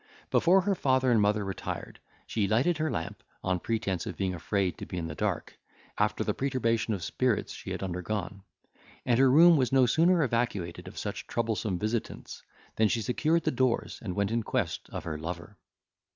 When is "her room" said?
9.19-9.57